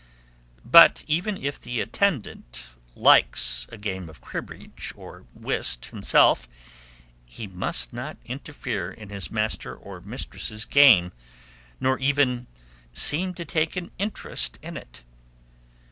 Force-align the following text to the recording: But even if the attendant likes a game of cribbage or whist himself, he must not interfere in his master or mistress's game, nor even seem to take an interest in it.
But 0.65 1.03
even 1.05 1.37
if 1.37 1.61
the 1.61 1.79
attendant 1.79 2.63
likes 2.95 3.67
a 3.69 3.77
game 3.77 4.09
of 4.09 4.19
cribbage 4.19 4.91
or 4.95 5.27
whist 5.35 5.85
himself, 5.85 6.47
he 7.23 7.45
must 7.45 7.93
not 7.93 8.17
interfere 8.25 8.91
in 8.91 9.09
his 9.09 9.29
master 9.29 9.75
or 9.75 10.01
mistress's 10.01 10.65
game, 10.65 11.11
nor 11.79 11.99
even 11.99 12.47
seem 12.91 13.35
to 13.35 13.45
take 13.45 13.75
an 13.75 13.91
interest 13.99 14.57
in 14.63 14.75
it. 14.75 15.03